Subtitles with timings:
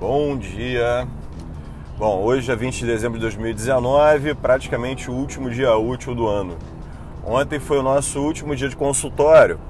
[0.00, 1.06] Bom dia.
[1.98, 6.56] Bom, hoje é 20 de dezembro de 2019, praticamente o último dia útil do ano.
[7.22, 9.60] Ontem foi o nosso último dia de consultório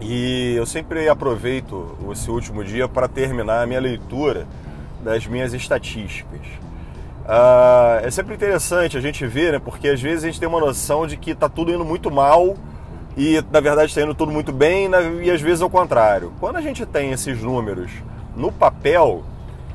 [0.00, 4.48] e eu sempre aproveito esse último dia para terminar a minha leitura
[5.04, 6.40] das minhas estatísticas.
[7.24, 10.58] Ah, é sempre interessante a gente ver, né, porque às vezes a gente tem uma
[10.58, 12.56] noção de que está tudo indo muito mal
[13.16, 14.90] e na verdade está indo tudo muito bem
[15.22, 16.32] e às vezes ao contrário.
[16.40, 17.92] Quando a gente tem esses números
[18.34, 19.22] no papel,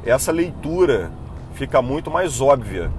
[0.05, 1.11] essa leitura
[1.53, 2.89] fica muito mais óbvia,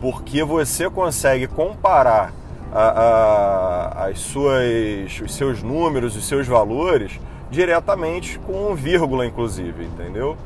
[0.00, 2.32] porque você consegue comparar
[2.72, 10.36] a, a, as suas, os seus números, os seus valores diretamente com vírgula, inclusive, entendeu?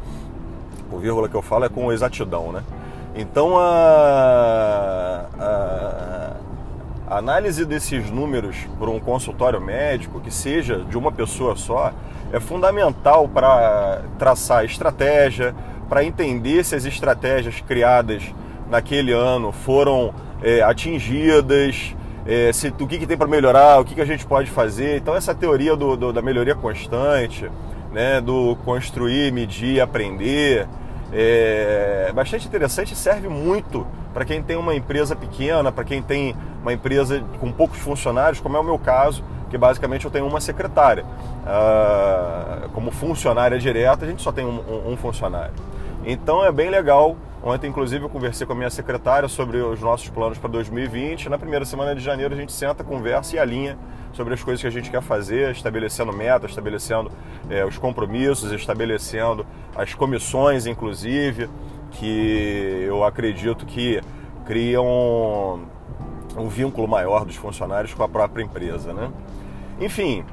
[0.91, 2.63] O vírgula que eu falo é com exatidão, né?
[3.15, 11.57] Então a, a, análise desses números por um consultório médico, que seja de uma pessoa
[11.57, 11.93] só,
[12.33, 15.55] é fundamental para traçar estratégia,
[15.89, 18.23] para entender se as estratégias criadas
[18.71, 21.95] naquele ano foram é, atingidas,
[22.27, 24.97] é, se, o que, que tem para melhorar, o que, que a gente pode fazer.
[24.97, 27.51] Então, essa teoria do, do, da melhoria constante,
[27.93, 30.67] né, do construir, medir, aprender,
[31.13, 36.35] é bastante interessante e serve muito para quem tem uma empresa pequena, para quem tem
[36.63, 40.41] uma empresa com poucos funcionários, como é o meu caso, que basicamente eu tenho uma
[40.41, 41.05] secretária.
[41.47, 45.55] Ah, como funcionária direta, a gente só tem um, um funcionário.
[46.07, 47.17] Então é bem legal.
[47.43, 51.29] Ontem, inclusive, eu conversei com a minha secretária sobre os nossos planos para 2020.
[51.29, 53.77] Na primeira semana de janeiro, a gente senta, conversa e alinha
[54.13, 57.11] sobre as coisas que a gente quer fazer, estabelecendo metas, estabelecendo
[57.51, 61.51] é, os compromissos, estabelecendo as comissões, inclusive,
[61.91, 64.01] que eu acredito que
[64.45, 64.87] criam
[66.37, 69.11] um vínculo maior dos funcionários com a própria empresa, né?
[69.81, 70.25] Enfim,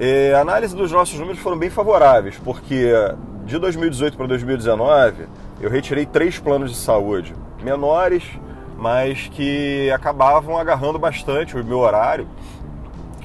[0.00, 2.92] é, a análise dos nossos números foram bem favoráveis, porque
[3.52, 5.26] de 2018 para 2019
[5.60, 8.24] eu retirei três planos de saúde menores,
[8.78, 12.26] mas que acabavam agarrando bastante o meu horário,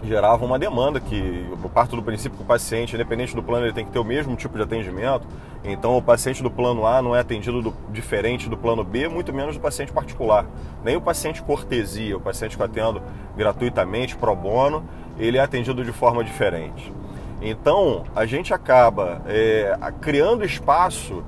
[0.04, 3.74] geravam uma demanda que eu parto do princípio que o paciente, independente do plano, ele
[3.74, 5.26] tem que ter o mesmo tipo de atendimento.
[5.64, 9.32] Então o paciente do plano A não é atendido do, diferente do plano B, muito
[9.32, 10.46] menos do paciente particular.
[10.84, 13.02] Nem o paciente cortesia, o paciente que eu atendo
[13.38, 14.84] gratuitamente, pro bono,
[15.18, 16.94] ele é atendido de forma diferente.
[17.42, 21.24] Então, a gente acaba é, criando espaço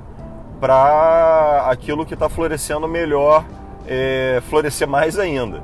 [0.60, 3.46] para aquilo que está florescendo melhor
[3.88, 5.64] é, florescer mais ainda.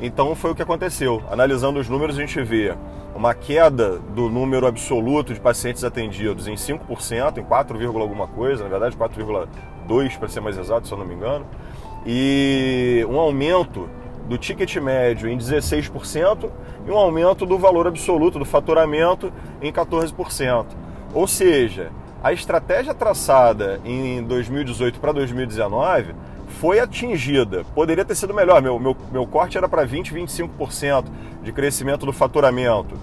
[0.00, 1.22] Então, foi o que aconteceu.
[1.30, 2.74] Analisando os números, a gente vê
[3.14, 8.68] uma queda do número absoluto de pacientes atendidos em 5%, em 4, alguma coisa, na
[8.68, 11.46] verdade 4,2% para ser mais exato, se eu não me engano,
[12.04, 13.88] e um aumento
[14.28, 16.50] do ticket médio em 16%
[16.86, 19.32] e um aumento do valor absoluto do faturamento
[19.62, 20.66] em 14%.
[21.14, 21.90] Ou seja,
[22.22, 26.14] a estratégia traçada em 2018 para 2019
[26.60, 27.64] foi atingida.
[27.74, 28.60] Poderia ter sido melhor.
[28.60, 31.04] Meu, meu, meu corte era para 20, 25%
[31.42, 32.96] de crescimento do faturamento.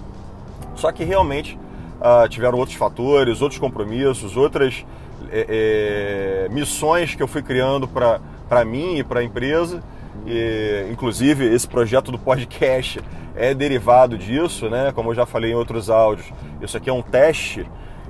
[0.76, 1.58] Só que realmente
[2.00, 4.86] uh, tiveram outros fatores, outros compromissos, outras
[5.32, 9.82] é, é, missões que eu fui criando para mim e para a empresa
[10.26, 13.02] e, inclusive, esse projeto do podcast
[13.36, 14.92] é derivado disso, né?
[14.94, 16.32] Como eu já falei em outros áudios,
[16.62, 17.68] isso aqui é um teste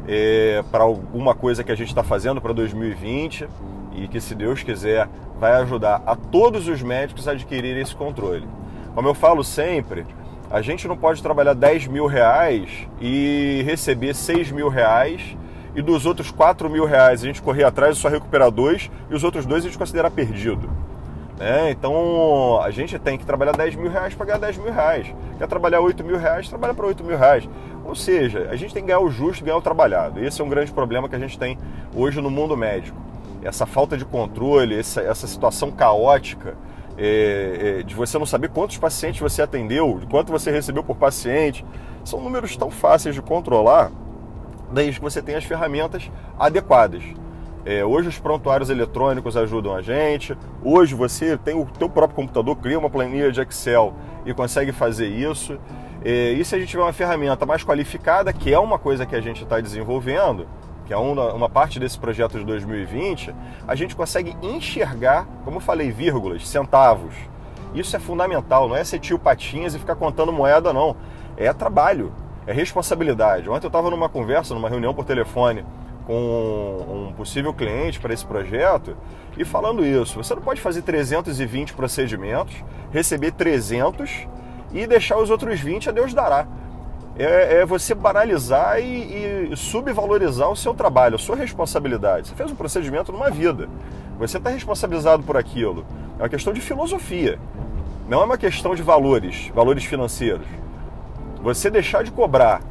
[0.07, 3.47] é, para alguma coisa que a gente está fazendo para 2020
[3.95, 5.07] e que, se Deus quiser,
[5.39, 8.47] vai ajudar a todos os médicos a adquirirem esse controle.
[8.93, 10.05] Como eu falo sempre,
[10.49, 12.69] a gente não pode trabalhar 10 mil reais
[13.01, 15.35] e receber 6 mil reais
[15.75, 19.15] e dos outros 4 mil reais a gente correr atrás e só recuperar dois e
[19.15, 20.69] os outros dois a gente considerar perdido.
[21.39, 25.13] É, então a gente tem que trabalhar 10 mil reais para ganhar 10 mil reais.
[25.37, 27.47] Quer trabalhar 8 mil reais, trabalha para 8 mil reais.
[27.85, 30.23] Ou seja, a gente tem que ganhar o justo, ganhar o trabalhado.
[30.23, 31.57] Esse é um grande problema que a gente tem
[31.95, 32.97] hoje no mundo médico.
[33.41, 36.55] Essa falta de controle, essa, essa situação caótica
[36.97, 41.65] é, é, de você não saber quantos pacientes você atendeu, quanto você recebeu por paciente.
[42.05, 43.91] São números tão fáceis de controlar,
[44.71, 47.03] desde que você tenha as ferramentas adequadas.
[47.65, 50.37] É, hoje os prontuários eletrônicos ajudam a gente.
[50.61, 53.93] Hoje você tem o teu próprio computador, cria uma planilha de Excel
[54.25, 55.57] e consegue fazer isso.
[56.03, 59.15] É, e se a gente tiver uma ferramenta mais qualificada, que é uma coisa que
[59.15, 60.45] a gente está desenvolvendo,
[60.85, 63.33] que é uma, uma, parte desse projeto de 2020,
[63.65, 67.13] a gente consegue enxergar, como eu falei, vírgulas, centavos.
[67.73, 70.97] Isso é fundamental, não é ser tio patinhas e ficar contando moeda, não.
[71.37, 72.11] É trabalho,
[72.45, 73.49] é responsabilidade.
[73.49, 75.63] Ontem eu estava numa conversa, numa reunião por telefone
[76.05, 78.95] com um possível cliente para esse projeto
[79.37, 82.55] e falando isso, você não pode fazer 320 procedimentos,
[82.91, 84.27] receber 300
[84.73, 86.45] e deixar os outros 20 a Deus dará.
[87.17, 92.27] é, é você banalizar e, e, subvalorizar o seu trabalho, a sua responsabilidade.
[92.27, 93.69] Você fez um procedimento numa vida,
[94.17, 95.85] você está responsabilizado por aquilo.
[96.19, 97.39] É uma questão de filosofia,
[98.07, 100.45] não é uma questão de valores, valores financeiros.
[101.41, 102.61] Você deixar de cobrar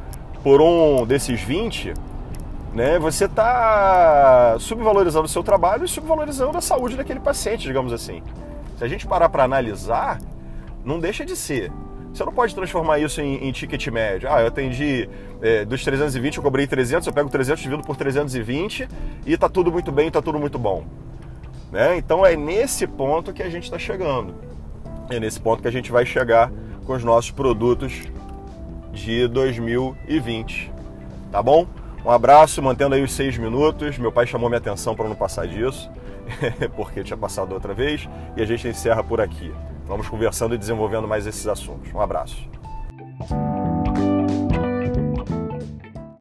[0.43, 1.93] por um desses 20,
[2.73, 8.23] né, você está subvalorizando o seu trabalho e subvalorizando a saúde daquele paciente, digamos assim.
[8.77, 10.19] Se a gente parar para analisar,
[10.83, 11.71] não deixa de ser.
[12.11, 14.29] Você não pode transformar isso em, em ticket médio.
[14.31, 15.09] Ah, eu atendi
[15.41, 18.87] é, dos 320, eu cobrei 300, eu pego 300 divido por 320
[19.25, 20.85] e tá tudo muito bem, tá tudo muito bom.
[21.71, 21.97] Né?
[21.97, 24.35] Então é nesse ponto que a gente está chegando.
[25.09, 26.51] É nesse ponto que a gente vai chegar
[26.85, 27.93] com os nossos produtos
[28.91, 30.71] de 2020.
[31.31, 31.67] Tá bom?
[32.05, 33.97] Um abraço, mantendo aí os seis minutos.
[33.97, 35.89] Meu pai chamou minha atenção para não passar disso,
[36.75, 38.07] porque tinha passado outra vez.
[38.35, 39.53] E a gente encerra por aqui.
[39.85, 41.93] Vamos conversando e desenvolvendo mais esses assuntos.
[41.93, 42.37] Um abraço.